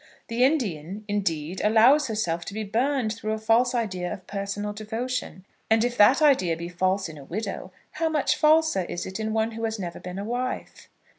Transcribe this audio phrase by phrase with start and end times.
[0.29, 5.45] The Indian, indeed, allows herself to be burned through a false idea of personal devotion;
[5.69, 9.31] and if that idea be false in a widow, how much falser is it in
[9.31, 10.89] one who has never been a wife.